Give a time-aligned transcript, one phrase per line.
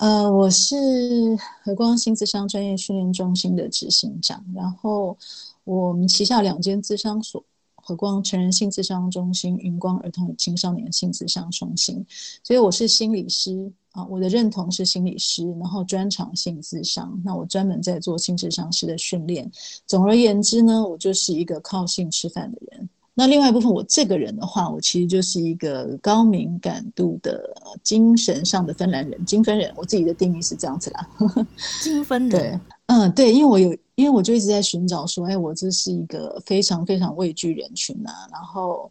[0.00, 0.74] 呃，我是
[1.62, 5.14] 和光性智商专业训练中心的执行长，然后
[5.64, 12.02] 我们旗下两间智商所，和光成人性智商中心、云光儿童与青少年性智商中心，
[12.42, 19.52] 所以我是心理师啊，我的认同是心理师，然后专长性智商，那我专门在做性智商师的训练。
[19.86, 22.88] 总而言之呢，我就是一个靠性吃饭的人。
[23.20, 29.70] 那另外一部分，我这个人的话，我其实就是一个高敏感度的精神上的芬兰人，精分人。
[29.76, 31.06] 我自己的定义是这样子啦，
[31.82, 32.30] 精分人。
[32.30, 38.90] 对，嗯，对，因为我有，因为我就一直在寻找说，哎，我这是一个非常非常畏惧人群啊，然后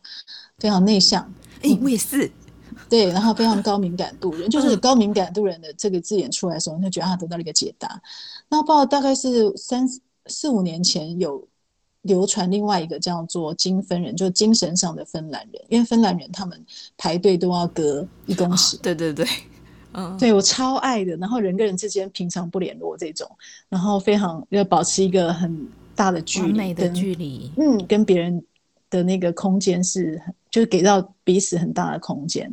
[0.59, 1.23] 非常内向。
[1.63, 2.31] 哎，我也是。
[2.87, 7.99] 对，然后非常高敏感度人，就是高敏感度人的这个字眼出来的时候，你就觉得他得到了一个解答。
[8.47, 9.89] 那报大概是三
[10.27, 11.47] 四五年前有。
[12.03, 16.65] 流传另外一个叫做精分人，就精神上的芬兰人，因为芬兰人他们
[16.97, 18.77] 排队都要隔一公尺。
[18.77, 19.27] 哦、对对对，
[19.93, 21.15] 嗯，对我超爱的。
[21.17, 23.29] 然后人跟人之间平常不联络这种，
[23.67, 27.51] 然后非常要保持一个很大的距离，美的距离。
[27.57, 28.41] 嗯，跟别人
[28.89, 32.49] 的那个空间是，就是给到彼此很大的空间。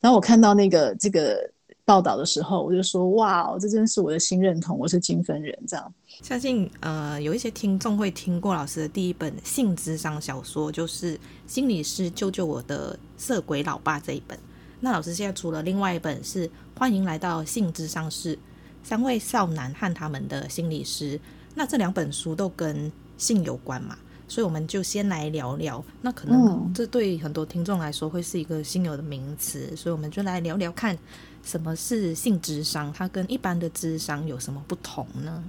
[0.00, 1.50] 然后我看到那个这个。
[1.86, 11.14] 报道的时候，我就说：“哇，这真是我的新认同，我是精分人。”这样，相信呃，有一些听众会听过老师的第一本性咨商小说，就是
[11.46, 14.36] 《心理师救救我的色鬼老爸》这一本。
[14.80, 18.36] 那老师现在出了另外一本是《欢迎来到性咨商室：
[18.82, 21.16] 三位少男和他们的心理师》。
[21.54, 23.96] 那这两本书都跟性有关嘛，
[24.28, 25.84] 所以我们就先来聊聊。
[26.02, 30.96] 那可能这对很多听众来说会是一个新有的名词，所以我们就来聊聊看。
[31.42, 32.92] 什么是性智商？
[32.92, 35.44] 它跟一般的智商有什么不同呢？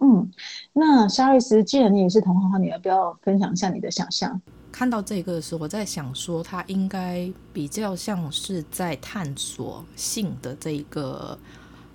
[0.00, 0.30] 嗯，
[0.72, 4.40] 那莎瑞斯，既然你也是同行话，你要不要分享一下你的想象？
[4.72, 11.38] 看到这个的时候，我在想说，它应该比较像是在探索性的这一个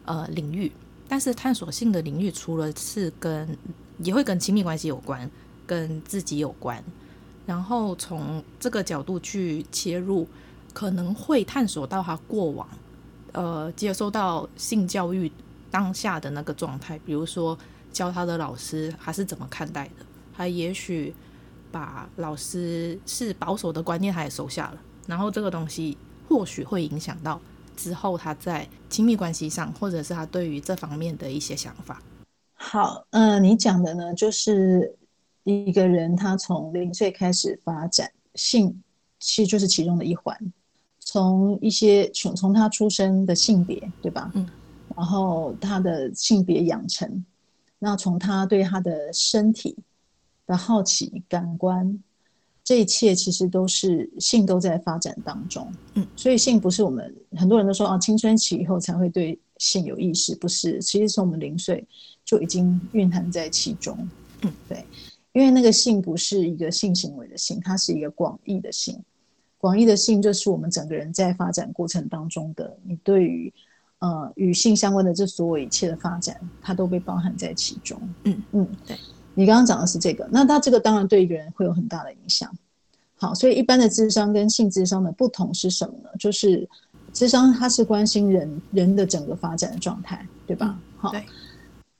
[0.06, 0.72] 呃领域。
[1.08, 3.58] 但是探索性的领域，除了是跟
[4.00, 5.30] 也会跟亲密关系有关，
[5.72, 6.84] 跟自己有关，
[7.46, 10.28] 然后从这个角度去切入，
[10.74, 12.68] 可能会探索到他过往。
[13.32, 15.32] 呃，接收到性教育
[15.70, 17.58] 当下的那个状态，比如说
[17.90, 20.06] 教他的老师他是怎么看待的，
[20.36, 21.16] 他也许
[21.72, 24.78] 把老师是保守的观念他也收下了，
[25.08, 27.40] 然后这个东西或许会影响到
[27.78, 32.02] 之后他在亲密关系上，或者是他对于这方面的一些想法。
[32.56, 34.94] 好，呃，你讲的呢，就是
[35.44, 38.82] 一个人他从零岁开始发展性，
[39.20, 40.38] 其实就是其中的一环。
[41.00, 44.32] 从一些从从他出生的性别，对吧？
[44.36, 44.48] 嗯，
[44.96, 47.26] 然后他的性别养成，
[47.80, 49.76] 那从他对他的身体
[50.46, 52.02] 的好奇、感官，
[52.64, 55.68] 这一切其实都是性都在发展当中。
[55.96, 60.80] 嗯，所以性不是我们很多人都说啊，青春期以后才会对性有意识，不是？
[60.82, 61.86] 其实从我们零岁
[62.24, 63.98] 就已经蕴含在其中。
[64.44, 64.86] 嗯，对，
[65.34, 69.02] 因为那个性不是一个性行为的性，它是一个广义的性。
[69.58, 73.54] 广义的性就是我们整个人在发展过程当中的，你对于
[74.00, 78.00] 呃与性相关的这所有一切的发展，它都被包含在其中。
[78.24, 78.98] 嗯嗯，对。
[79.34, 82.52] 你刚刚讲的是这个，那它这个当然对一个人会有很大的影响。
[83.16, 86.10] 好，所以一般的智商跟性智商的不同是什么呢？
[86.20, 86.68] 就是
[87.14, 90.78] 智商它是关心人人的整个发展的状态，对吧？
[90.98, 91.24] 好，对。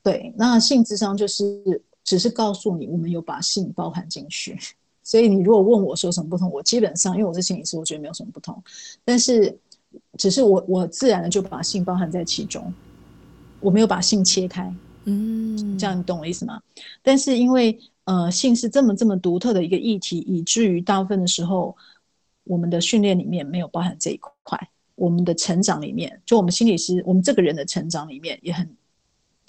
[0.04, 4.58] 对，那性智商就是只是告诉你，我们有把性包含进去。
[5.04, 8.62] 所以你如果问我说什么不同，我基本上因为我是心理师，我觉得没有什么不同。
[9.04, 9.58] 但是
[10.18, 12.74] 只是我我自然的就把性包含在其中，
[13.60, 14.74] 我没有把性切开。
[15.06, 16.62] 嗯，这样你懂我意思吗？
[17.02, 21.76] 但是因为呃性是这么这么独特的一个议题，以至于大部分的时候
[22.44, 24.70] 我们的训练里面没有包含这一块。
[24.96, 28.70] 我们的成长里面，就我们心理师，我们这个人的成长里面也很。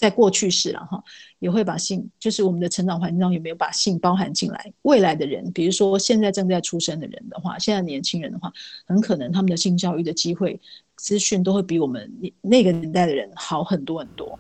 [0.03, 1.01] 在过去式了哈，
[1.39, 4.73] 也会把性，就是我们的成长环境中有没有把性包含进来？
[4.83, 8.53] 未来的人，比如说现在正在出生的人的话，现在年轻人的话，
[8.85, 10.61] 很可能他们的性教育的机会、
[10.97, 14.37] 资讯都会比我们那个年代的人好很多很多。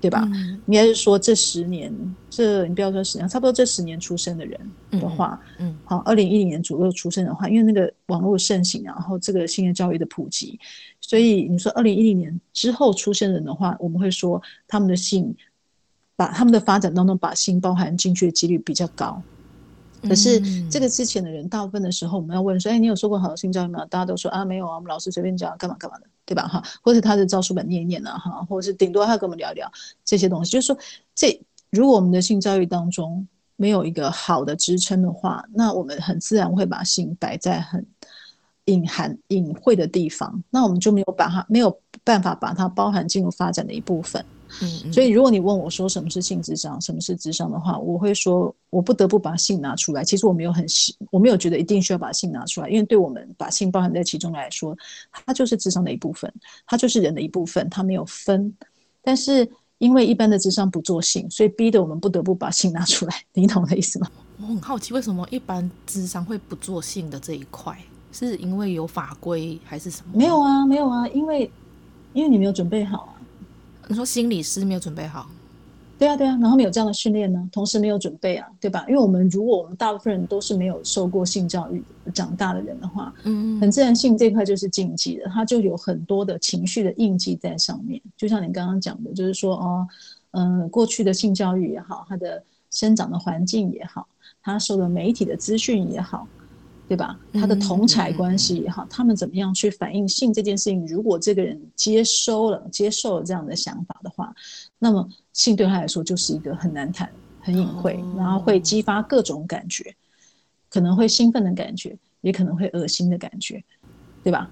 [0.00, 0.28] 对吧？
[0.34, 1.90] 嗯、应该是说这十年，
[2.28, 10.60] 这你不要说十年，差不多这十年出生的人的话，嗯，嗯好，二零一零年左右出生的话，因为那个网络盛行，然后这个性教育的普及，
[11.06, 15.34] 所以你说二零一零年之后出生的人的话，我们会说他们的性，
[16.16, 19.22] 把他们的发展当中把性包含进去的几率比较高。
[20.02, 23.84] 可是这个之前的人，大部分的时候我们要问说，哎，你有受过好的性教育吗？
[23.86, 26.06] 大家都说啊，没有啊，我们老师随便讲，干嘛干嘛的。
[26.26, 26.48] 对吧？
[26.48, 29.70] 哈，或者他的照书本念一念啊，哈，或者是顶多他跟我们聊一聊
[30.06, 30.50] 这些东西。
[30.50, 30.78] 就是说，
[31.14, 37.84] 这如果我们的性教育当中没有一个好的支撑的话，那我们很自然会把性摆在很
[38.66, 44.24] 隐含、隐晦的地方，那我们就没有把它没有办法把它包含进入发展的一部分。
[44.62, 50.04] 嗯，嗯，所以如果你问我说什么是性智商，什么是智商的话，我会说，我不得不把性拿出来。
[50.04, 54.76] 其实我没有很喜，我没有觉得一定需要把性拿出来，因为对我们把性包含在其中来说，
[55.10, 56.32] 它就是智商的一部分，
[56.66, 58.54] 它就是人的一部分，它没有分。
[59.02, 63.22] 但是因为一般的智商不做性，所以逼得我们不得不把性拿出来。
[63.32, 64.08] 你懂我的意思吗？
[64.40, 67.76] 我很好奇，为什么一般智商会不做性的这一块？
[68.14, 70.12] 是因为有法规还是什么？
[70.14, 71.50] 没有啊，没有啊，因为
[72.12, 73.20] 因为你没有准备好啊。
[73.88, 75.28] 你说心理师没有准备好，
[75.98, 78.84] 对啊对啊，然后没有这样的训练呢，同时没有准备啊，对吧？
[78.88, 81.84] 因为我们如果我们大部分人都是没有受过性教育
[82.14, 88.00] 长大的人的话，嗯，很自然性这块就是禁忌的，它就有很多的情绪的印记在上面。
[88.16, 89.86] 就像你刚刚讲的，就是说哦，
[90.30, 94.06] 嗯、呃，过去的性教育也好，他的生长的环境也好，
[94.42, 96.26] 他受的媒体的资讯也好。
[96.86, 97.18] 对吧？
[97.32, 100.86] 他的同侪关系也好，他们怎么样去反映性这件事情？
[100.86, 104.34] 如果这个人接收了、接受了这样的想法的话，
[104.78, 107.10] 那么性对他来说就是一个很难谈、
[107.40, 109.94] 很隐晦，哦、然后会激发各种感觉，
[110.68, 113.64] 可能会兴奋的感觉，也可能会恶心的感觉，
[114.22, 114.50] 对吧？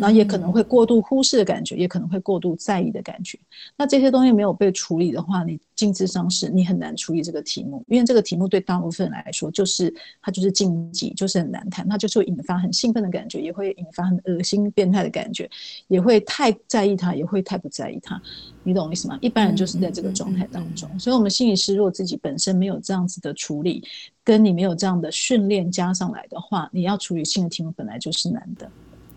[0.00, 3.38] 然后也可能会过度忽视的感觉，也可能会过度在意的感觉。
[3.76, 9.92] 那这些东西没有被处理的话，你进智商是你很难处理这个题目，因为这个题目对大部分人来说就是
[10.22, 15.48] 它就是禁忌，就是很难谈，它就是会引发很兴奋的感觉，也会引发很恶心、变态的感觉，
[15.88, 18.20] 也会太在意它，也会太不在意它。
[18.62, 19.18] 你懂我意思吗？
[19.20, 23.82] 一般人就是在这个状态当中，所以我们心理师如果自己本身没有这样子的处理，
[24.22, 28.70] 跟你没有这样的训练加上来的话，你要处理性的题目本来就是难的。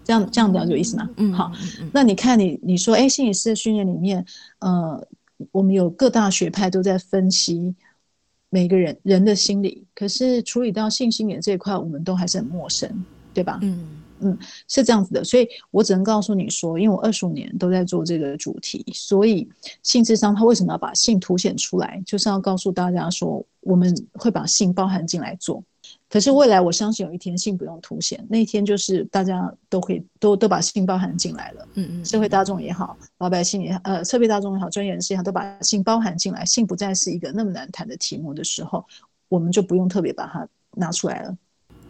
[0.07, 1.09] 这样这样了解有意思吗？
[1.17, 1.51] 嗯，好，
[1.91, 4.25] 那你看你你说，哎，心理师的训练里面，
[4.59, 5.05] 呃，
[5.51, 7.75] 我们有各大学派都在分析
[8.49, 12.89] 每个人人的心理，可是处理到性心理这一块，我们都还是很陌生，
[13.33, 13.59] 对吧？
[13.61, 13.85] 嗯
[14.21, 14.37] 嗯，
[14.69, 19.45] 是这样子的，所以我只能告诉你说，因为我二十五年都在做这个主题，所以
[19.83, 25.61] 性智商它为什么要把性凸显出来，就是要告诉大家说，我们会把性包含进来做。
[26.09, 31.67] 可是未来，我相信有一天性不用凸显，那一天就是大家都可以都都把性包含进来了。
[31.73, 38.85] 嗯嗯，社会大众也好，老百姓也好，呃，社会大众也好，专业人士也好，都把性包含进来，性不再是一个那么难谈的题目的时候，
[39.27, 41.37] 我们就不用特别把它拿出来了。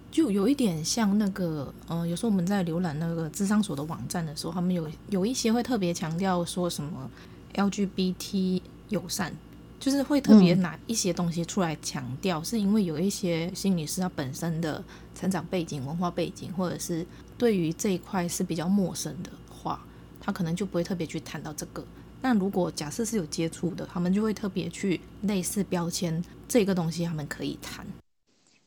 [0.10, 7.08] 就有一点像那个，呃，有时候我们在浏览那个智商所的网站的时候，他们有有一些会特别强调说什么
[7.54, 9.31] LGBT 友善。
[9.79, 14.83] 就是会特别拿一些东西出来强调，嗯、是因为有一些心理师他本身的
[15.13, 17.06] 成长背景、文化背景，或者是
[17.38, 19.85] 对于这一块是比较陌生的话，
[20.19, 21.85] 他可能就不会特别去谈到这个。
[22.19, 27.85] 但如果假设是有接触的，他们就会特别去类似标签这个东西，他们可以谈。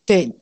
[0.06, 0.32] 对，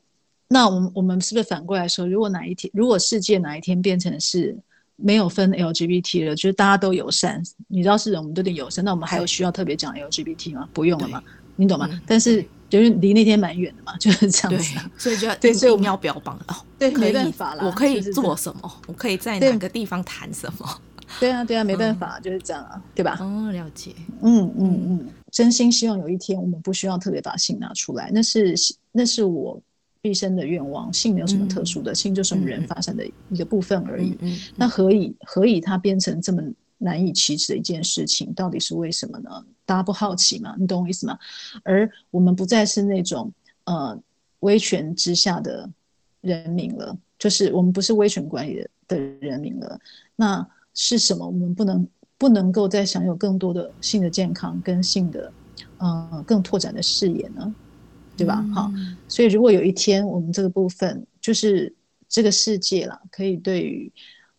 [0.47, 4.55] 那我们我们是不是反过来说，如果哪一天，如果世界哪一天变成是？
[5.01, 7.41] 没有分 LGBT 了，就是大家都友善。
[7.67, 8.83] 你知道是人，我们都得友善。
[8.83, 10.67] 那我们还有需要特别讲 LGBT 吗？
[10.73, 11.23] 不用了嘛，
[11.55, 11.87] 你懂吗？
[11.91, 14.79] 嗯、但是就是离那天蛮远的嘛，就是这样子。
[14.97, 18.71] 所以就要 对，所以我们要标榜哦，对，没办法啦，我可以做什么？
[18.87, 20.81] 我可以在哪个地方谈什么？
[21.19, 23.17] 对啊，对啊，没办法，嗯、就是这样啊，对吧？
[23.19, 23.91] 哦，了解。
[24.21, 28.53] 嗯嗯嗯，真心希望有一天我们不需要特别把性拿出来，那是
[28.91, 29.61] 那是我。
[30.01, 34.11] 毕生的愿望，性没有什么特殊的，嗯、性就是我们人发展的一个部分而已。
[34.11, 36.41] 嗯嗯嗯、那何以何以它变成这么
[36.77, 38.33] 难以启齿的一件事情？
[38.33, 39.29] 到底是为什么呢？
[39.65, 40.55] 大家不好奇吗？
[40.57, 41.19] 你懂我意思吗？
[41.63, 43.31] 而我们不再是那种
[43.65, 43.99] 呃
[44.39, 45.69] 威权之下的
[46.21, 49.77] 人民了，就是我们不是威权管理的的人民了。
[50.15, 51.25] 那是什么？
[51.25, 51.87] 我们不能
[52.17, 55.31] 不能够再享有更多的性的健康跟性的
[55.77, 57.53] 呃更拓展的视野呢？
[58.19, 58.45] 对吧？
[58.53, 58.71] 好，
[59.07, 61.73] 所以如果有一天我们这个部分就是
[62.07, 63.91] 这个世界啦，可以对于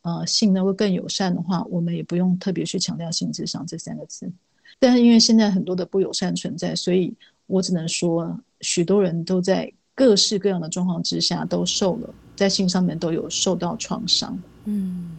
[0.02, 4.30] 呃性能会更友善的话，我们也不用特别去强调性智商这三个字。
[4.78, 7.14] 但是因为现在很多的不友善存在，所以
[7.46, 14.38] 我只能说，许多人都在各式各样的状况之下都受了，在性上面都有受到创伤。
[14.64, 15.16] 嗯，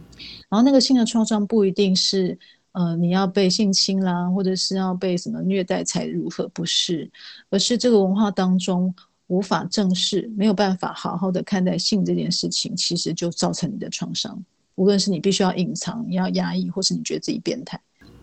[0.48, 2.38] 然后那个性的创伤不一定是
[2.72, 6.48] 呃，你要被性侵啦，或者是要被什么虐待才如何？
[6.48, 7.10] 不是，
[7.50, 8.94] 而是这个文化当中
[9.26, 14.42] 无法正视，没有办法好好的看待性这件事情，其实就造成你的创伤。
[14.74, 17.78] 无论是你必须要隐藏，你要压抑，或是你觉得自己变态，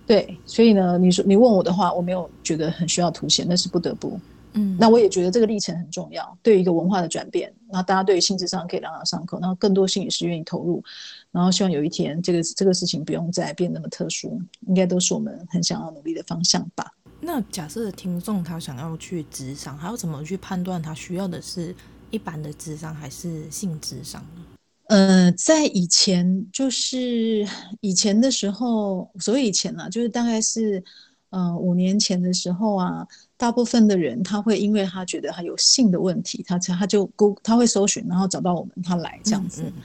[0.07, 4.19] 对，所以呢，你说你问我的话，我没有觉得很需要凸显，那是不得不。
[4.53, 10.83] 嗯，那我也觉得这个历程很重要，对于一个文化的转变，那大家对于性质上可以朗朗上口，然后更多心理师愿意投入，
[11.31, 16.91] 然后希望有一天这个这个事情不用再变那么特殊，应该都是我们很想要努力的方向吧。
[17.21, 21.75] 那假设听众他想要去咨商，还要怎么去判断他需要的是
[22.09, 24.41] 一般的智商还是性智商呢？
[24.87, 27.47] 呃，在以前就是
[27.81, 30.83] 以前的时候，所谓以前呢、啊，就是大概是
[31.29, 33.07] 呃五年前的时候啊。
[33.39, 39.61] 大部分的人他会因为他觉得他有性的问题，他他就勾他会搜寻，然后找到我们，他来这样子。
[39.61, 39.81] 嗯嗯、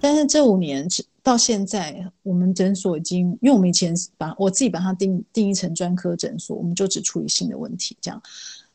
[0.00, 0.88] 但是这五年
[1.22, 8.20] 到现在，我们诊所已经，因为我们以前把我自己把它定定义成专科诊所，我们就只处理性的问题这样。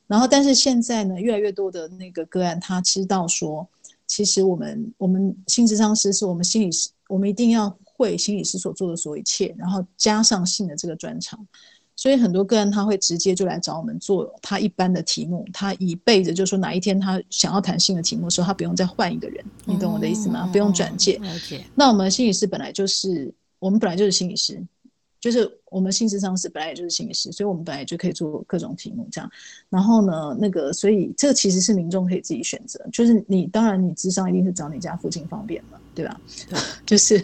[0.07, 3.67] 然后，但是现在呢，越来越多的那个个案，他知道说，
[4.05, 11.43] 其实我们我们性咨商师是我们心理师，我们一定要会心理师所做的所有一切，然后加上性的这个专长。
[11.95, 20.49] 所以很多个人他会直接就来找我们做他一般的题目，他以备着就是说哪一天他想要谈性的题目的时候，他不用再换一个人，你懂我的意思吗？
[20.51, 21.19] 不用转介。
[21.73, 24.61] 那我们心理师本来就是，我们本来就是心理师。
[25.25, 29.27] 就是我们性咨商师本来也就是心理师，所以我们本来就可以做各种题目这样。
[29.69, 32.79] 然后呢，那个所以这个其实是民众可以自己选择。
[32.93, 36.21] 就是你当然你智商一定是找你家附近方便嘛，对吧？
[36.47, 37.19] 对， 就是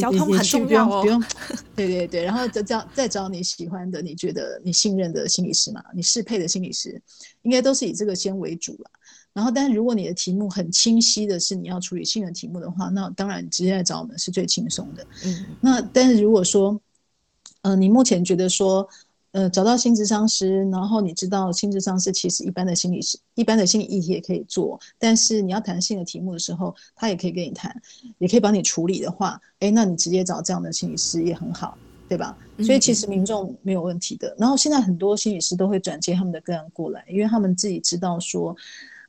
[0.00, 1.02] 交通很重要哦。
[1.02, 1.22] 不用，
[1.76, 2.24] 对对对。
[2.24, 7.00] 然后再找再找你喜欢的、你觉得你信任的心理师嘛，你适配的心理师，
[7.42, 8.90] 应该都是以这个先为主了。
[9.32, 15.06] 然后，但是如果你的题目很清晰的是你要处理性的题目的话，那当然直接来找我们是最轻松的。
[15.24, 15.46] 嗯。
[15.60, 16.78] 那但是如果说
[17.62, 18.88] 呃，你目前觉得说，
[19.32, 27.74] 呃，找到心智商师，然后你知道心智商师其实一般的心理师、一般的心理议题也可以做，但是你要谈性的题目的时候，他也可以跟你谈，
[28.18, 31.76] 也可以帮你处理的话，诶，那你直接找这样的心理师也很好，
[32.08, 32.36] 对吧？
[32.58, 34.34] 所以其实民众没有问题的。
[34.38, 38.56] 然后现在很多心理师都会转接他们的个案过来，因为他们自己知道说，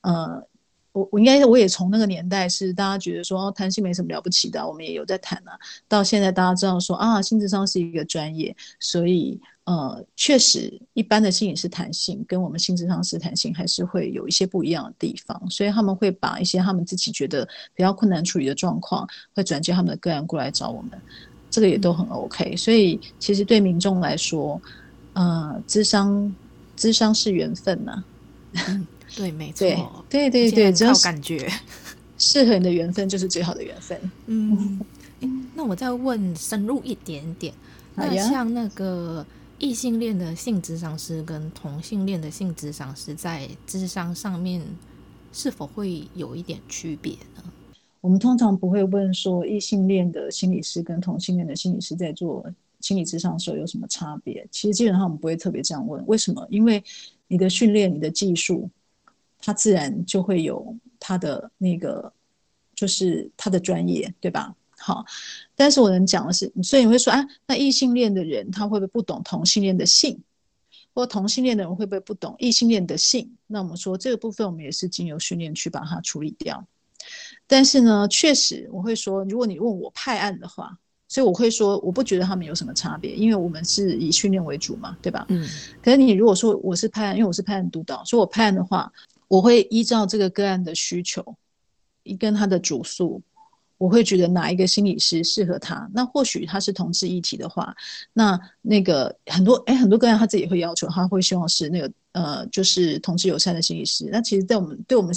[0.01, 0.45] 呃。
[0.93, 5.57] 我我应该我也从那个年代是大家觉得说哦谈性没什么了不起的，我们也有在谈啊。
[5.87, 20.91] 到现在大家知道说啊，性智商是一个专业，所以呃，确实一般的心理师谈性跟我们性智商是谈性还是会有一些不一样的地方，所以他们会把一些他们自己觉得比较困难处理的状况，会转接他们的个案过来找我们，
[21.49, 22.55] 这个也都很 OK。
[22.57, 24.61] 所以其实对民众来说，
[25.13, 26.35] 呃，智商
[26.75, 28.03] 智商是缘分呐、
[28.55, 28.81] 啊。
[29.15, 31.49] 对，没错，对对对，只要感觉
[32.17, 33.99] 适合你的缘分就是最好的缘分。
[34.27, 34.79] 嗯，
[35.53, 37.53] 那我再问深入一点点，
[37.95, 39.25] 那像那个
[39.59, 44.61] 异性恋的性智商师跟同性恋的性智商师在智商上面
[45.33, 47.43] 是否会有一点区别呢？
[47.99, 52.43] 我们通常不会问说异性恋的心理师跟同性恋的心理师在做
[52.79, 54.47] 心理智商的时候有什么差别。
[54.49, 56.47] 其实基本上我们不会特别这样问，为什么？
[56.49, 56.83] 因为
[57.27, 58.69] 你的训练，你的技术。
[59.41, 62.13] 他自然就会有他的那个，
[62.75, 64.55] 就是他的专业，对吧？
[64.77, 65.05] 好，
[65.55, 70.19] 但是我能讲的是，所以你会说，啊，那异性恋的人他会不会不懂同性恋的性，
[70.95, 73.31] 或同性恋的人会不会不懂异性恋的性？
[73.45, 76.65] 那我们说这个部分，我们也是经由训练去把它处理掉。
[77.45, 80.75] 但是呢，确实我会说，如果你问我派案的话，
[81.07, 85.27] 所以我会说，我不觉得他们有什么差别，因为我们是以训练为主嘛，对吧？
[85.29, 85.47] 嗯。
[85.83, 88.91] 可是你如果说我是派案，因为我是派案督导，所以我派案的话。
[89.31, 91.23] 我会依照这个个案的需求，
[92.03, 93.21] 一跟他的主诉，
[93.77, 95.89] 我会觉得哪一个心理师适合他。
[95.93, 97.73] 那或许他是同志议题的话，
[98.11, 104.09] 那那个很多哎，很多个案他自己会要求，他会希望是那个呃，就是同志友善的心理师。
[104.11, 105.15] 那其实，在我们对我们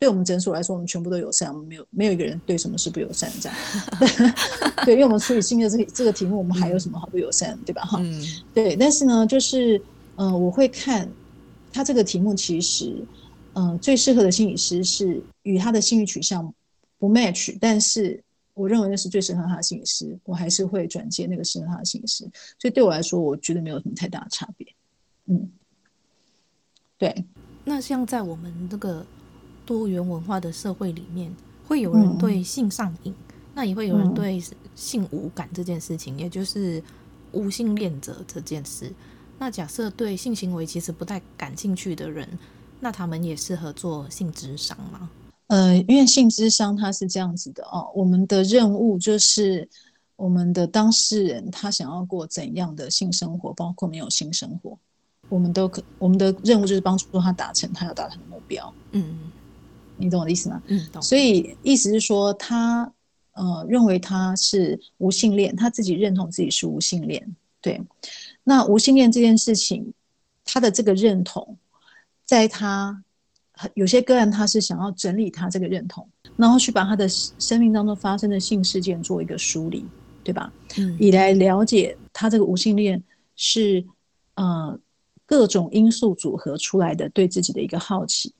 [0.00, 3.56] 对我们诊所来说，我们全部都友善，我们没有没有一个人对什么事不友善这样。
[4.84, 7.82] 对，因为我们处理新的这个这个题目，我们还有什么好不友善，对吧？
[7.82, 8.74] 哈，嗯，对。
[8.74, 9.78] 但是呢，就是
[10.16, 11.08] 嗯、呃，我会看
[11.72, 13.06] 他这个题目，其实。
[13.54, 16.52] 嗯、呃，最适合的心理师是与他的性欲取向
[16.98, 18.22] 不 match，但是
[18.54, 22.24] 我认为那是最适合他的心理师，我还是会转接那个适合他的心理师。
[22.58, 24.66] 所以对我来说，我觉得没有什么太大的差别。
[25.26, 25.50] 嗯，
[26.96, 27.24] 对。
[27.64, 29.04] 那像在我们这个
[29.66, 31.34] 多元文化的社会里面，
[31.66, 34.42] 会有人对性上瘾，嗯、那也会有人对
[34.74, 36.82] 性无感这件事情，嗯、也就是
[37.32, 38.92] 无性恋者这件事。
[39.38, 42.26] 那假设对性行为其实不太感兴趣的人。
[42.84, 45.08] 那他们也适合做性智商吗？
[45.46, 49.68] 呃，因为性智商它是这样子的哦，我们的任务就是，
[50.16, 54.76] 我们的当事人他想要过怎样的性生活，包括没有性生活，
[55.28, 58.74] 我们都可，我们的任务就是帮助他达成他要达成的目标。
[58.90, 59.30] 嗯，
[59.96, 60.60] 你懂我的意思吗？
[60.66, 61.00] 嗯，懂。
[61.00, 62.92] 所以意思是说，他
[63.34, 67.36] 呃认为他是无性恋，他自己认同自己是无性恋。
[67.60, 67.80] 对，
[68.42, 69.92] 那无性恋这件事情，
[70.44, 71.56] 他的这个认同，
[72.32, 73.04] 在他
[73.74, 79.84] 有些个案，他是想要整理他这个认同，然后去把他的生命当中发生的性事件做一个梳理。
[80.24, 80.52] 对吧？
[80.78, 83.02] 嗯，以来了解他这个无性恋
[83.34, 83.84] 是，
[84.36, 84.78] 呃，
[85.26, 88.32] 各种因素组合出来的，对自己的一个好奇，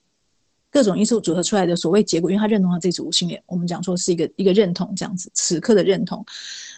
[0.72, 6.24] 各种因素组合出来的所谓结果，因为他认同他自己是无性恋，我们讲说是一个一个认同这样子，此刻的认同。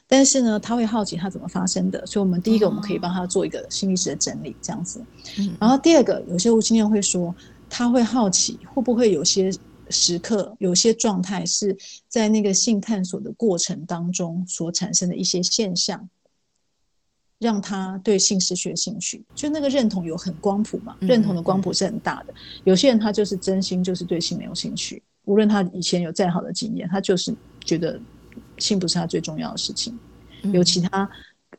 [0.06, 5.00] 但是呢，他会好奇他怎么发生的，所以我们第一个我们可以帮他做一个心理史的整理，这样子。
[5.38, 7.34] 嗯，然后第二个，有些无性恋会说，
[7.70, 9.50] 他会好奇会不会有些。
[9.90, 11.76] 时刻有些状态是
[12.08, 16.08] 在那个性探索的过程当中所产生的一些现象，
[17.38, 19.24] 让他对性失去兴趣。
[19.34, 22.34] 就那个认同有很光谱嘛，认同的光谱是很大的。
[22.64, 28.00] 有些人他就是真心就是对性没有兴趣，无论他以前有再好的经验，他就是觉得
[28.58, 29.98] 性不是他最重要的事情。
[30.52, 31.10] 有其他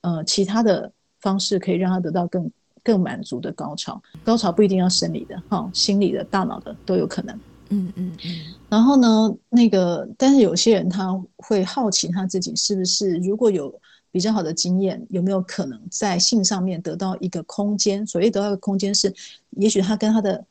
[0.02, 2.52] 呃其他的方式可以让他得到更
[2.84, 4.02] 更满足的高潮。
[4.24, 7.36] 高潮不一定要生理的，哈，心理的、大脑的都有可能。
[7.70, 8.32] 嗯嗯嗯，
[8.70, 13.74] 然后呢，那个，但是有些人他会好奇他自己是不是如果有
[14.16, 18.08] 比较好的经验，有没有可能在性上面得到一个空间？
[18.08, 19.14] 所谓得到一个空间是，
[19.58, 20.46] 也许他跟他的，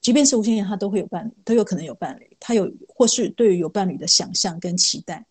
[0.00, 5.26] 即便是无性恋，他都会有伴侣，都有可能有伴侣，他有或是对于有伴侣的想象跟期待。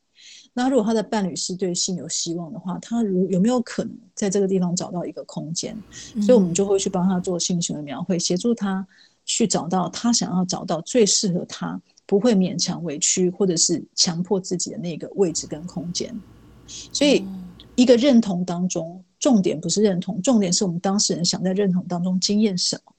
[0.54, 5.82] 那如果他的伴侣是对性有希望的话，他如有没有可能在这个地方找到一个空间？
[6.22, 8.86] 所以我们就会去帮他做性行为描绘，协助他。
[9.26, 16.20] 去找到他想要找到最适合他，不会勉强委屈或者是强迫自己的那个位置跟空间。
[16.92, 17.24] 所以，
[17.80, 22.94] 一个认同当中，重点不是认同，重点是我们当事人想在认同当中经验什么。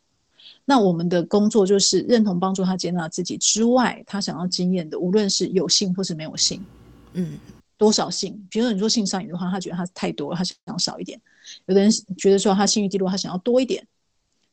[0.65, 6.65] 那我们的工作就是认同帮助他接纳自己之外，他想要经验的，无论是有性或是没有性，
[7.13, 7.39] 嗯，
[7.77, 8.43] 多少性。
[8.49, 11.19] 比如说你说性上瘾的话，他觉得他太多了，他想要少一点；
[11.67, 13.87] 有的人觉得说他性欲低落，他想要多一点。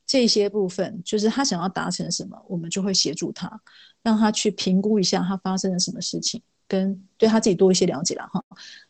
[0.05, 3.61] 这些部分就是他想要达成什么，我们就会协助他，
[4.03, 8.43] 让他去评估一下他发生了什么事情，跟对他自己多一些了解了哈，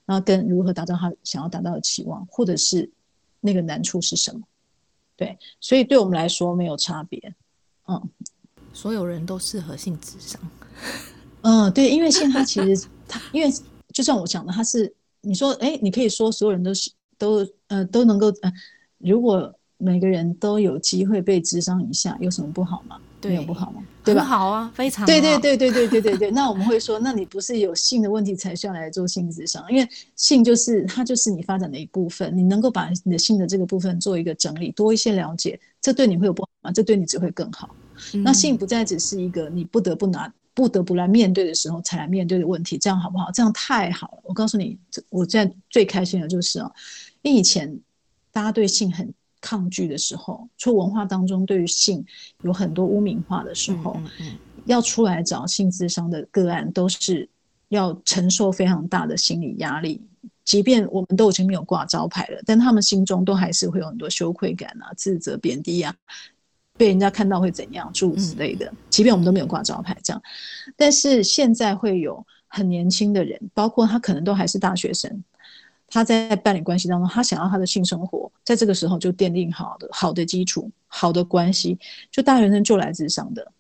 [0.08, 2.90] 然后跟如何达到他想要达到的期望，或者是
[3.42, 4.42] 那个难处是什么，
[5.16, 7.36] 对，所以对我们来说没有差别，
[7.88, 8.02] 嗯，
[8.74, 10.42] 所有人都适合性智商，
[11.44, 13.52] 嗯，对，因为性他其实他，因为
[13.94, 14.92] 就像我讲的，他是
[15.22, 16.90] 你说，哎，你可以说所有人都是
[17.20, 18.52] 都呃都能够呃，
[18.98, 19.54] 如果。
[19.80, 23.00] 每个人都有机会被智商一下，有什么不好吗？
[23.28, 23.84] 对，没有不好吗？
[24.04, 24.24] 对吧？
[24.24, 25.08] 好啊，非常好。
[25.08, 26.32] 对对对对对对对对。
[26.32, 29.64] 那我们会说，那你不是有性的问题才需要来做性咨商？
[29.72, 36.72] 因为性就是它就是你发展的一部分，你能够把你的性的这个部分做一个整理，多一些了解，这对你会有不好吗？
[36.72, 37.70] 这对你只会更好。
[38.14, 38.24] 嗯。
[38.24, 43.30] 那性不再只是一个你不得不拿、不得不来面对的时候才来面对的问题，这样好不好？
[43.32, 44.20] 这样太好了。
[44.24, 44.78] 我告诉你，
[45.10, 46.72] 我现在最开心的就是哦，
[47.24, 47.80] 因为以前
[48.32, 49.14] 大家对性很。
[49.42, 52.06] 抗拒的时候，从文化当中对于性
[52.44, 57.28] 有很多污名化的时候，嗯嗯嗯、要出来找性智商的个案，都是
[57.70, 60.02] 要承受非常大的心理压力。
[60.44, 65.94] 即便我们都已经没有挂招牌了，但他们心中都还是会有很多羞愧感啊、自责、贬低啊，
[66.78, 68.66] 被人家看到会怎样，诸如此类的。
[68.68, 70.22] 嗯、即便我们都没有挂招牌，这样，
[70.78, 75.22] 但是现在会有很年轻的人，包括他可能都还是大学生。
[75.90, 81.80] 他在伴侣关系当中，他想要他的性生活，在这个时候就奠定好的好的基础，好的关系，
[82.12, 83.52] 就大学生就来自上的。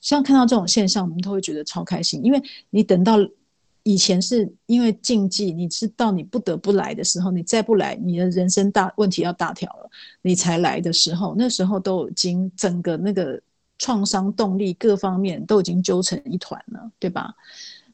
[0.00, 3.16] 像看到这种现象，我们都会觉得超开心，因为你等到
[3.84, 9.88] 以前是因为禁忌，你知道你不得不来的时候，你再不来，你的人生大问题要大条了，
[10.22, 13.40] 你才来的时候，那时候都已经整个那个
[13.78, 17.32] 创伤动力各方面都已经揪成一团了，对吧？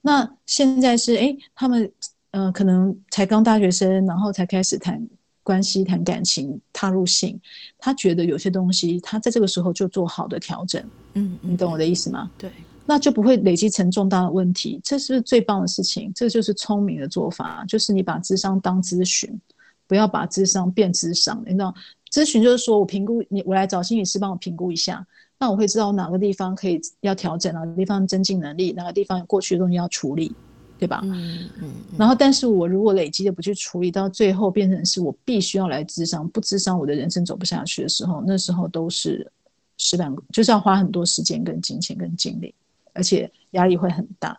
[0.01, 1.93] 那现在是哎，他们。
[2.33, 5.05] 嗯、呃，可能才刚大学生，然后才开始谈
[5.43, 7.41] 关系、谈感情、踏入性，
[7.79, 10.83] 他觉得有些东西，他在这个时候就做好的调整。
[11.15, 12.31] 嗯，你懂我的意思吗？
[12.37, 12.51] 对，
[12.85, 14.79] 那就不会累积成重大的问题。
[14.85, 16.13] 这是最棒的事情？
[16.15, 19.41] 这就是聪明的做法，就是你把智商当咨询，
[19.87, 21.43] 不要把智商变智商。
[21.47, 21.75] 你知道，
[22.13, 25.07] 咨询就是说我评估你，我来找心理师帮我评估一下，
[25.39, 30.35] 那我会知道哪个地方可以要调整，哪个地方增进能力，哪个地方有过去的东西要处理。
[30.79, 31.01] 对吧？
[31.05, 31.71] 嗯嗯。
[31.99, 39.31] 然后，但是我如果累积的不去处理，到最后变成是我必须要来智商，不智商我的人生走不下去的时候，那时候都是
[39.77, 42.55] 事半，就是要花很多时间、跟金钱、跟精力，
[42.93, 44.39] 而且压力会很大。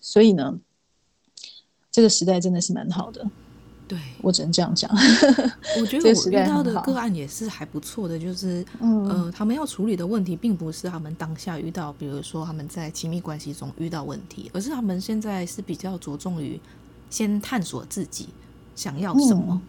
[0.00, 0.58] 所以呢，
[1.90, 3.28] 这个时代真的是蛮好的。
[3.88, 4.88] 对，我只能这样讲。
[5.80, 16.60] 我觉得我遇到的个案也是还不错的，就是嗯、呃，他们要处理的问题，并不是他们当下遇到，比如说他们在亲密关系中遇到问题，而是他们现在是比较着重于
[17.08, 18.28] 先探索自己
[18.76, 19.60] 想要什么，嗯、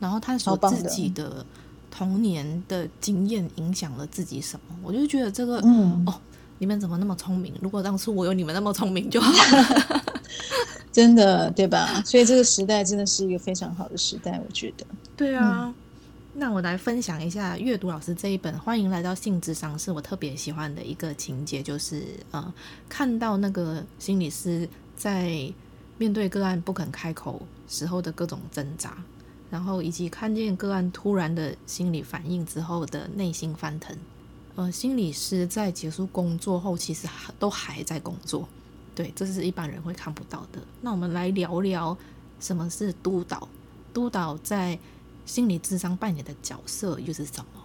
[0.00, 1.44] 然后探索自己的
[1.90, 4.76] 童年的经验影响了自己什么。
[4.82, 6.14] 我就觉得这个，嗯，哦，
[6.58, 7.52] 你们怎么那么聪明？
[7.60, 10.02] 如果当初我有你们那么聪明就好了。
[10.92, 12.02] 真的对吧？
[12.06, 14.86] 所以这个时代真的是一个非常好的时代，我觉得。
[15.14, 15.74] 对啊，嗯、
[16.32, 22.54] 那我来分享一下阅读老师这一本《欢迎来到性智商》，是我特别喜欢的一个情节，就是呃，
[22.88, 24.66] 看到那个心理师
[24.96, 25.52] 在
[25.98, 28.96] 面对个案不肯开口时候的各种挣扎，
[29.50, 33.94] 然后以及看见个案突然的心理反应之后的内心翻腾。
[34.56, 37.06] 呃，心理师在结束工作后，其实
[37.38, 38.48] 都还在工作。
[38.94, 40.58] 对，这是一般人会看不到的。
[40.80, 41.96] 那我们来聊聊
[42.40, 43.46] 什么是督导，
[43.92, 44.78] 督导在
[45.26, 47.60] 心理智商扮演的角色又是什么？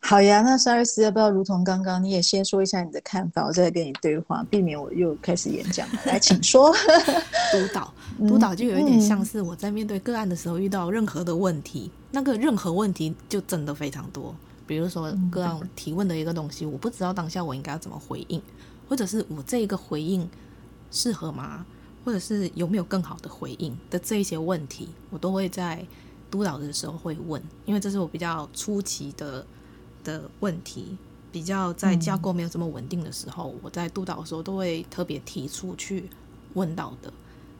[0.00, 6.00] 好呀，那 Saris 要不要如同刚刚，你也先说一下你的看法，我再跟你对话，避免我又开始演讲了。
[6.06, 6.72] 来，请说。
[7.50, 7.92] 督导，
[8.28, 14.32] 督导就有一点像是我在面对个案的时候遇到任何的问题，嗯、那个任何问题就真的非常多。
[14.68, 18.40] 比如说个案提问的一个东西，我不知道当下我应该要怎么回应，
[18.88, 20.28] 或者是我这一个回应。
[20.90, 21.66] 适合吗？
[22.02, 25.86] 或者是有没有更好的回应的这一些问题，我都会在
[26.30, 29.44] 督导的时候会问，因为这是我比较初期的
[30.02, 30.96] 的问题，
[31.30, 36.08] 比较在架构没有这么稳定的时候，嗯、我在督导的时候都会特别提出去
[36.54, 37.12] 问到的。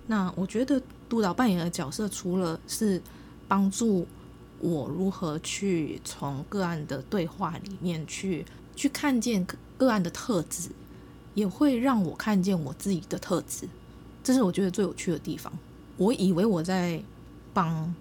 [0.06, 3.02] 那我觉得督导扮演的角色，除了是
[3.46, 4.06] 帮助
[4.60, 8.44] 我如何去从个案的对话里面去
[8.74, 10.70] 去看见个案的特质。
[11.34, 13.68] 也会让我看见我自己的特质，
[14.24, 15.52] 这是我觉得最有趣的地方。
[15.96, 17.00] 我以为我在
[17.54, 17.94] 帮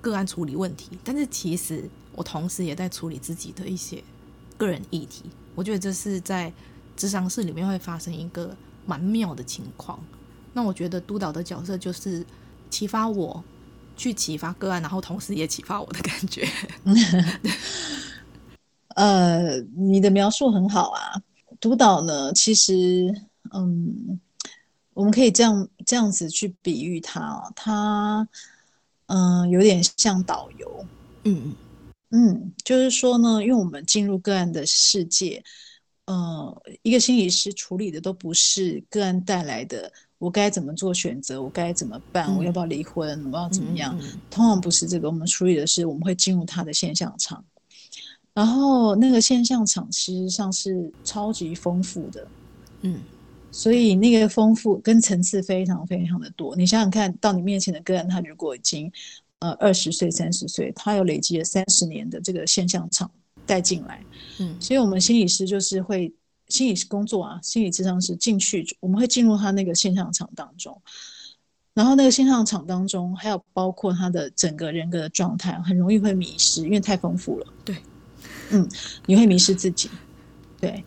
[0.00, 4.00] 个案处理问题，但是其实我同时也在处理自己的一些
[4.56, 5.24] 个人议题。
[5.56, 6.52] 我觉得这是在
[6.94, 9.98] 智商室里面会发生一个蛮妙的情况。
[10.52, 12.24] 那我觉得督导的角色就是
[12.70, 13.42] 启发我
[13.96, 16.46] 去启发个案，然后同时也启发我的感觉。
[18.96, 21.22] 呃，你的描述很好啊。
[21.60, 23.12] 督导呢，其实，
[23.52, 24.20] 嗯，
[24.92, 28.28] 我们可以这样这样子去比喻他哦，它，
[29.06, 30.86] 嗯，有点像导游，
[31.24, 31.54] 嗯
[32.10, 35.42] 嗯，就是说呢，因为我们进入个案的世界，
[36.04, 39.90] 嗯，一个心理师处理的都不是个案带来的，
[40.24, 43.94] 我该怎么做选择，我该怎么办，嗯、我要不要离婚，我要怎么样，
[44.30, 47.44] 通常不是这个，我们处理的是，我们会进入他的现象场。
[48.32, 52.26] 然后那个现象场实际上是超级丰富的，
[52.80, 53.00] 嗯，
[53.52, 56.56] 所以那个丰富跟层次非常非常的多。
[56.56, 58.90] 你想想看到你面前的个人，他如果已经
[59.40, 63.10] 呃二十岁、三十岁，他有累积了三十年的这个现象场
[63.44, 64.02] 带进来，
[64.40, 66.10] 嗯，所以我们心理师就是会
[66.48, 70.80] 心理工作啊，心理咨商师进去，我们会进入他那个现象场当中，
[71.72, 77.76] 然后那个现象场当中还有包括他的整个人格的状态，很容易会迷失，因为太丰富了，对。
[78.50, 78.68] 嗯，
[79.06, 79.90] 你会迷失自己，
[80.60, 80.84] 对，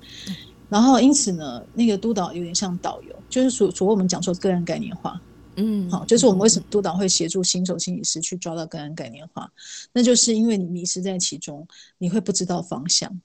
[0.69, 5.19] 然后因此呢，那个督导有点像导游，就是所所谓我们讲说个人概念化，
[5.55, 9.51] 嗯，好，就是我们为什么督导会协助新手心理师去抓到个人概念化，
[9.91, 11.67] 那就是因为你迷失在其中，
[11.97, 13.19] 你会不知道方向，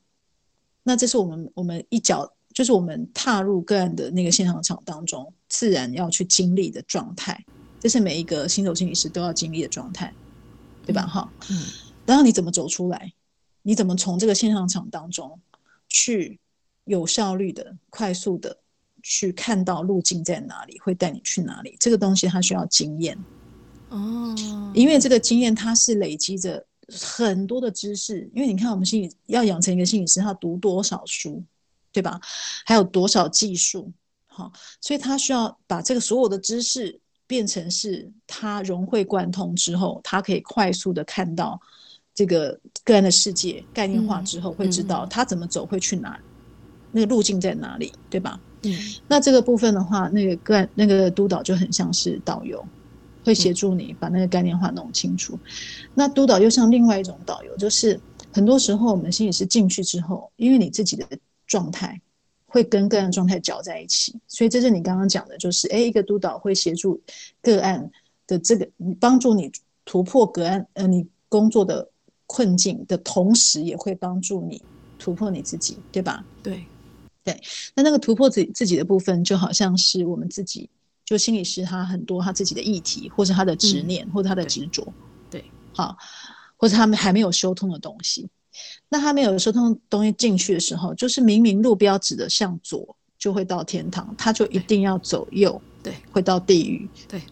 [0.82, 7.44] 那这是我们我们一脚就是我们踏入个案的那个现场场当中，自然要去经历的状态，
[7.80, 10.12] 这是每一个新手心理师都要经历的状态，
[10.84, 11.06] 对吧？
[11.06, 11.62] 哈，嗯，
[12.04, 13.12] 然后你怎么走出来？
[13.62, 15.38] 你怎么从这个现场场当中
[15.88, 16.40] 去
[16.84, 18.58] 有效率的、快速的
[19.02, 21.76] 去看到路径在哪里，会带你去哪里？
[21.78, 23.16] 这个东西它需要经验
[23.88, 24.34] 哦，
[24.74, 26.66] 因为这个经验它是累积着
[27.00, 28.30] 很多的知识。
[28.34, 31.42] 因为你看，我们心理要养成一个心理师，他读多少书，
[31.92, 32.20] 对吧？
[32.64, 33.90] 还有多少技术？
[34.26, 41.60] 好，所以他需要把这个所有的知识变成是他融会贯通之后，他可以快速的看到。
[42.14, 46.20] 这个个案的世界概念化之后，会知道他怎么走，会去哪，
[46.90, 48.38] 那个路径在哪里，对吧？
[48.64, 48.78] 嗯，
[49.08, 52.62] 那这个部分的话，那个个案那个督导就很像是导游，
[53.24, 55.38] 会协助你把那个概念化弄清楚。
[55.94, 57.98] 那督导又像另外一种导游，就是
[58.32, 61.06] 很多时候我们心理师进去之后，因为你自己的
[61.46, 62.00] 状态
[62.46, 67.00] 会跟个案状态搅在一起，所以这是你刚刚讲的，就是诶，一个督导会协助
[67.40, 67.90] 个案
[68.26, 68.68] 的这个，
[69.00, 69.50] 帮助你
[69.84, 71.88] 突破个案，呃，你工作的。
[72.24, 74.62] 困境的同时，也会帮助你
[74.98, 76.24] 突破你自己，对吧？
[76.42, 76.64] 对，
[77.22, 77.38] 对。
[77.74, 80.70] 那那个突破自自己的部分，就好像是我们自己
[81.04, 84.86] 就心理师他很多他自己的议题，或是他的执念，嗯、或者他的执着，
[85.30, 85.96] 对，好，
[86.56, 88.28] 或者他们还没有修通的东西。
[88.88, 96.86] 那他没有修通的东西进去的时候，就是明明路标指的向左就会到天堂，他就一定要走右，对，会到地狱。
[97.08, 97.22] 对，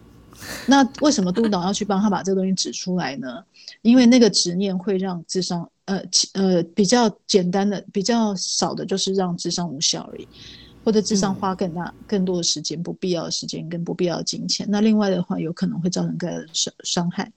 [0.65, 3.43] 那为什么督导要去帮他把这个东西指出来呢？
[3.83, 6.01] 因为那个执念会让智商，呃
[6.33, 10.27] 呃，比较简单的、比较少的，就是让智商无效而已。
[10.83, 14.65] 或者智商花更大、更多的时间，不必要的时间跟不必要的金钱。
[14.69, 17.31] 那另外的话，有可能会造成更大的伤伤害。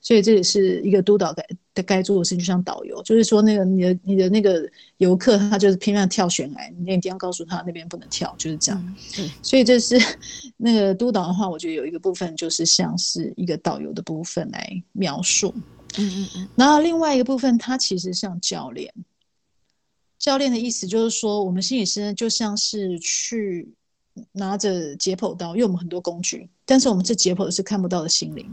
[0.00, 8.96] 所以这也是一个督导该的该做的事情，就像导游，就是说那个你的你的那个游客，他就是拼命跳悬崖，你一定要告诉他那边不能跳，就是这样。
[9.18, 9.96] 嗯，所以这是
[10.56, 15.54] 那个督导的话，我觉得有一个部分就是像是一个导游的部分来描述。
[15.98, 16.48] 嗯嗯嗯。
[16.56, 18.92] 然后另外一个部分，他其实像教练。
[20.18, 23.68] 教练的意思就是说，我们心理师呢，就像是去
[24.32, 28.50] 拿着解剖刀，因为我们很多工具，但是我们这解剖的是看不到的心灵，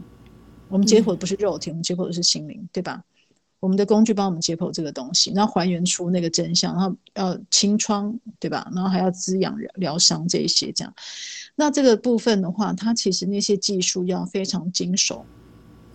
[0.68, 3.02] 我们解剖的不是肉体，嗯、我们解剖的是心灵，对吧？
[3.58, 8.70] 我们的工具帮我们解剖这个东西，然后还原出那个真相，然后要清创，对吧？
[8.72, 10.94] 然后还要滋养疗伤这一些这样。
[11.56, 15.24] 那这个部分的话，它其实那些技术要非常精熟，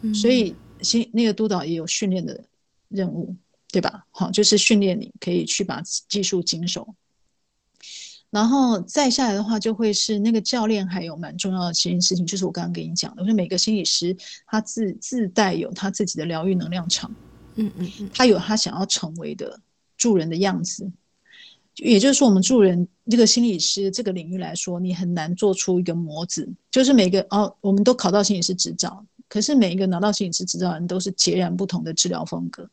[0.01, 2.43] 嗯、所以心那个督导也有训练的
[2.89, 3.35] 任务。
[3.71, 4.05] 对吧？
[4.11, 6.93] 好，就是训练你可以去把技术精熟，
[8.29, 17.13] 然后再下来的话，就会是那个教练还有蛮重要的一件事情，就是我刚刚跟你讲的，就是每个心理师他自自带有他自己的疗愈能量场，
[17.55, 19.59] 嗯嗯嗯，他有他想要成为的
[19.97, 20.91] 助人的样子，
[21.77, 32.69] 也就是说，我们助人这个心理师这个领域来说，你很难做出一个模子，就是每个哦，我们都考到心理师执照，可是每一个拿到心理师执照的人都是截然不同的治疗风格。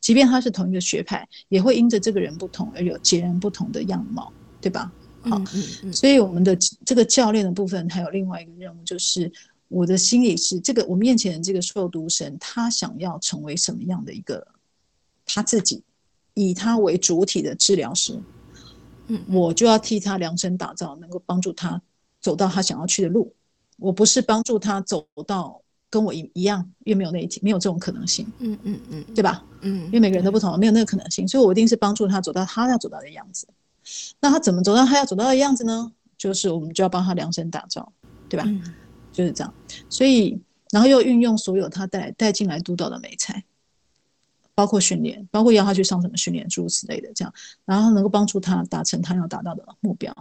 [0.00, 4.90] 即便他是同一个学派，也会因着这个人不同而有截然不同的样貌，对吧？
[5.22, 9.30] 好，嗯嗯嗯，所以我们的这个教练的部分还有另外一个任务，就是
[9.68, 14.46] 我的心理是，这个我面前的这个受读神，他想要成为什么样的一个
[15.26, 15.82] 他自己，
[16.32, 18.18] 以他为主体的治疗师，
[19.08, 21.82] 嗯，我就要替他量身打造，能够帮助他
[22.22, 23.34] 走到他想要去的路。
[23.76, 25.59] 我不是帮助他走到。
[25.90, 28.24] 跟我一一样，越没有那一题，没有这种可能性。
[28.38, 29.44] 嗯嗯嗯，对吧？
[29.60, 33.46] 嗯，因为每个人都不同，没有那个可能性，所以我一定是帮助他走到他要走到的样子。
[34.20, 35.92] 那他怎么走到他要走到的样子呢？
[36.16, 37.92] 就是我们就要帮他量身打造，
[38.28, 38.44] 对吧？
[38.46, 38.62] 嗯，
[39.12, 39.52] 就是这样。
[39.88, 43.42] 所以，然后又运用所有他带带进来督导的美材，
[44.54, 50.14] 包括训练，包括要他去上什么训练，诸如此类的，这样，然后能够帮助他达成他要达到的目标，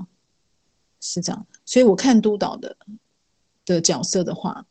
[1.00, 1.46] 是这样。
[1.64, 2.76] 所以我看督导的
[3.66, 4.66] 的角色的话。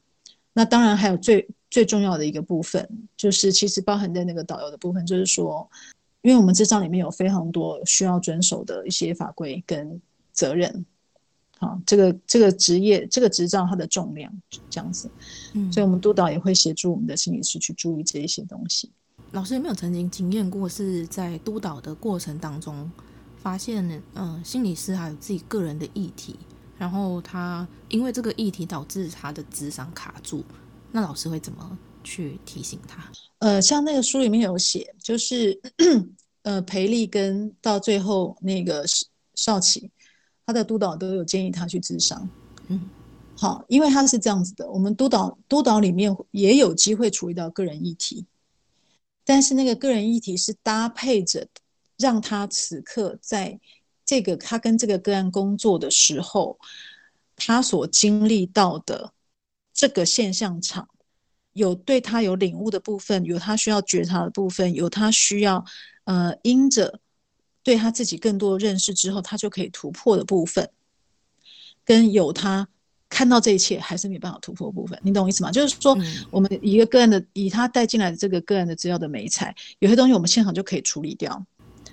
[0.58, 2.84] 那当然还有最最重要的一个部分，
[3.16, 5.70] 就是其实包含在那个导游的部分，就是说，
[6.22, 10.84] 因为我们执照里面有非常多需要遵守的一些法规跟责任，
[11.60, 14.32] 好，这个这个职业这个执照它的重量
[14.68, 15.08] 这样子，
[15.52, 18.90] 嗯，所以我们督导也会协助我们的心理师去注意这一些东西。
[19.30, 22.90] 老师有没有曾经经验过是在督导的过程当中，
[23.36, 26.34] 发现嗯、呃，心理师还有自己个人的议题？
[26.78, 30.44] 然后他因为这个议题导致他的智商卡住，
[30.92, 33.10] 那老师会怎么去提醒他？
[33.40, 35.60] 呃，像那个书里面有写，就是
[36.42, 38.84] 呃培丽跟到最后那个
[39.34, 39.90] 少奇，
[40.46, 42.28] 他的督导都有建议他去智商。
[42.68, 42.88] 嗯，
[43.36, 48.24] 好，因为他是这样子的，我们督导督导里面也有机会处理到个人议题，
[49.24, 51.48] 但是那个个人议题是搭配着
[51.96, 53.58] 让他此刻在。
[54.08, 56.58] 这个他跟这个个案工作的时候，
[57.36, 59.12] 他所经历到的
[59.74, 60.88] 这个现象场，
[61.52, 65.62] 有对他有领悟的部分，有他需要觉察的部分，有他需要
[66.04, 67.00] 呃因着
[67.62, 70.70] 对他自己更多的认识之后，他就可以突破的部分，
[71.84, 72.66] 跟有他
[73.10, 75.52] 看到这一切还是没办法突破的部分，你懂我意思吗？
[75.52, 75.94] 就是说，
[76.30, 81.46] 我们一个个案的以他带进来的这个个案的资料的美材，有些东西我们现场就可以处理掉。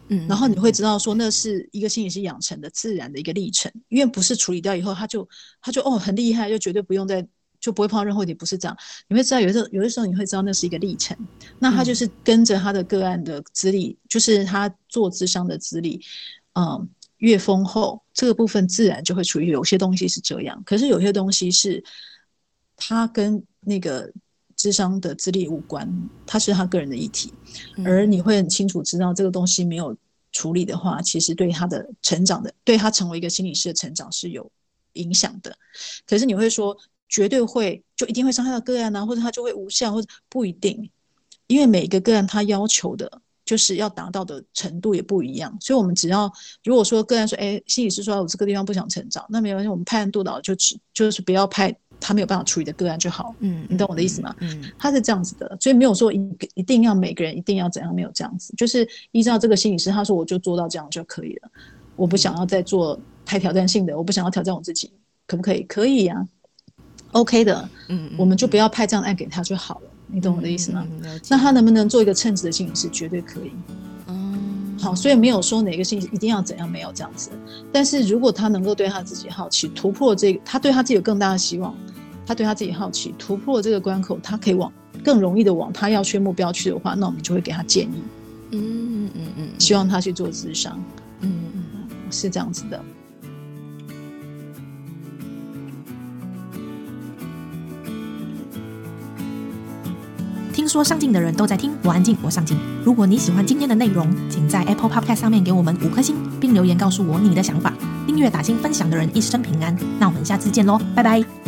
[0.10, 5.28] 嗯，然后你会知道说，那是一个心理师养成的自然的一个历程，因为不是处理掉以后，他就
[5.62, 7.28] 他就哦很厉害，就绝对不用再
[7.60, 8.78] 就不会碰到任何问题，不是这样。
[9.08, 11.18] 你会知道有的时候有的时候你会知道那是一个历程，
[11.60, 16.00] 那他就是跟着他的个案的资历，嗯、就是他做智商的资历，
[16.54, 16.88] 嗯，
[17.18, 21.84] 越丰厚，这个部分自然就会处于有些东西是这样，可是有些东西是
[22.76, 24.12] 他跟那个。
[24.65, 25.88] 咨商的资历无关，
[26.25, 27.32] 他是他个人的议题，
[27.86, 29.95] 而你会很清楚知道这个东西没有
[30.32, 34.51] 处理的话，其实对他的成长的，对他成为一个心理师的成长是有
[34.93, 35.56] 影响的。
[36.08, 36.75] 可是你会说
[37.08, 40.89] 绝对会就一定会伤害到个案啊，或者他就会无效，或者不一定，
[41.45, 45.56] 因为每一个个案他要求的就是要达到的程度也不一样。
[45.62, 46.32] 所以，我们只要
[46.63, 53.34] 如果说个案说，哎，心理师说我这个地方不想成长，那没关系，我们派案督导就只就是不要派他没有办法处理的个案就好。
[53.39, 54.36] 嗯，你懂我的意思吗？
[54.39, 61.50] 嗯，他是这样子的，所以没有说一一定要每个人一定要怎样，没有这样子，就是依照这个心理师他说我就做到这样就可以了。
[61.96, 64.91] 我不想要再做太挑战性的，我不想要挑战我自己，
[65.26, 65.63] 可不可以？
[65.63, 66.28] 可以呀、啊
[67.13, 67.68] ，OK 的。
[67.89, 69.89] 嗯，我们就不要派这样的案给他就好了。
[70.08, 70.86] 你懂我的意思吗？
[71.02, 72.88] 嗯、那他能不能做一个称职的心理师？
[72.89, 73.52] 绝对可以。
[74.76, 77.32] 嗯，好，所以没有说哪个星期一定要怎样，没有这样子。
[77.72, 81.76] 但是如果他能够对他自己好奇，突破这个，他对他自己有更大的希望，
[82.26, 84.72] 他对他自己好奇，突破这个关口，他可以往
[85.04, 88.04] 更容易的往他要去目标去的话，那我们就会给他建议。
[88.52, 90.82] 嗯嗯嗯嗯，希望他去做智商。
[91.22, 91.62] 嗯嗯，
[92.12, 92.84] 是这样子的。
[100.56, 102.58] 听说上镜的人都在听，我安静，我上镜。
[102.82, 107.74] 如果你喜欢今天的内容，请在 Apple Podcast 上面给我们五颗星，并留言告诉我你的想法。
[108.08, 109.78] 订阅、打星、分享的人一生平安。
[110.00, 111.44] 那我们下次见喽，拜拜。